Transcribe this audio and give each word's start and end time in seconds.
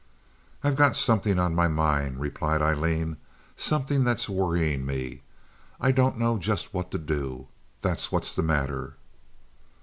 "I've 0.63 0.77
got 0.77 0.95
something 0.95 1.37
on 1.37 1.53
my 1.53 1.67
mind," 1.67 2.19
replied 2.21 2.59
Aileen—"something 2.59 4.03
that's 4.03 4.27
worrying 4.27 4.83
me. 4.83 5.21
I 5.79 5.91
don't 5.91 6.17
know 6.17 6.39
just 6.39 6.73
what 6.73 6.89
to 6.89 6.97
do—that's 6.97 8.11
what's 8.11 8.33
the 8.33 8.41
matter." 8.41 8.95